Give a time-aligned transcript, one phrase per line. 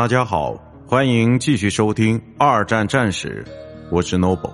[0.00, 0.54] 大家好，
[0.86, 3.44] 欢迎继续收听二战战史，
[3.90, 4.50] 我是 Noble。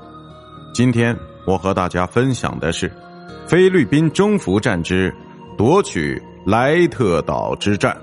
[0.74, 1.16] 今天
[1.46, 2.90] 我和大家分享的是
[3.46, 5.14] 菲律宾征服战之
[5.56, 7.96] 夺取莱特岛之战。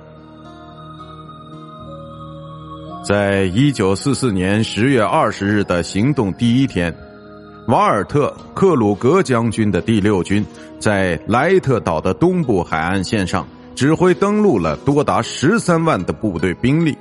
[3.03, 6.95] 在一九四四年十月二十日的行动第一天，
[7.67, 10.45] 瓦尔特·克鲁格将军的第六军
[10.80, 16.98] 在莱特岛的东部海岸线上指挥登陆了多达十三万的部队兵力。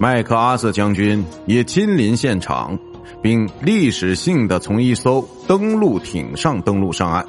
[0.00, 2.78] 麦克阿瑟将军也亲临现场，
[3.20, 7.26] 并历史性的从一艘登陆艇上登陆上岸，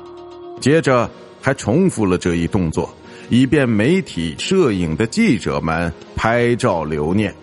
[0.61, 1.09] 接着
[1.41, 2.87] 还重复了这一动作，
[3.29, 7.33] 以便媒体摄影的记者们拍照留念。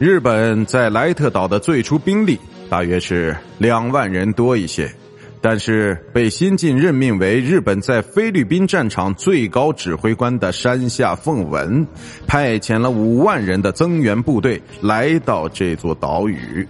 [0.00, 4.92] 日本在莱特岛的最初兵力大约是两万人多一些，
[5.40, 11.86] 但是被新晋任命为日本在菲律宾战场最高指挥官的山下奉文，
[12.26, 16.66] 派遣了五万人的增援部队来到这座岛屿。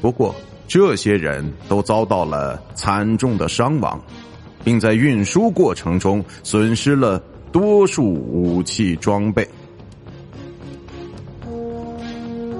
[0.00, 0.34] 不过，
[0.66, 4.00] 这些人都遭到了惨重的伤亡，
[4.64, 9.46] 并在运输过程中损失了多数武器装备。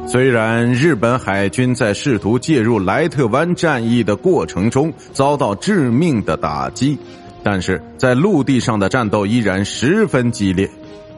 [0.05, 6.99] 虽然日本海军在试图介入莱特湾战役的过程中遭到致命的打击，
[7.43, 10.69] 但是在陆地上的战斗依然十分激烈。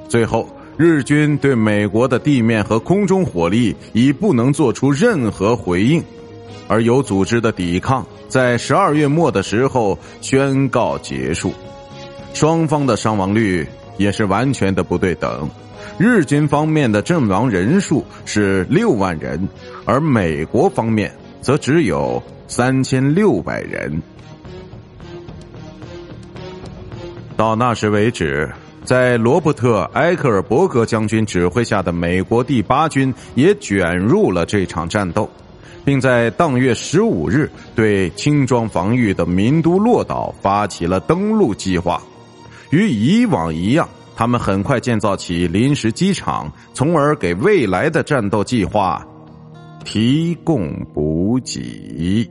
[0.09, 6.01] 最后，日军对美国的地面和空中火力已不能做出任何回应，
[6.69, 11.53] 而有组织的抵抗在十二月末的时候宣告结束。
[12.33, 15.49] 双方的伤亡率也是完全的不对等。
[15.99, 19.49] 日军方面的阵亡人数是六万人，
[19.85, 24.03] 而美国方面则只有三千六百人。
[27.37, 28.51] 到那时为止，
[28.85, 35.29] 在罗伯特·埃克尔伯格将军指挥下的美国第八军也卷入了这场战斗，
[35.85, 42.01] 并在当月十五日对轻装防御的民都洛岛发起了登陆计划，
[42.75, 43.89] 与以往一样。
[44.17, 49.05] 他们很快建造起临时机场，从而给未来的战斗计划
[49.85, 52.29] 提供补给。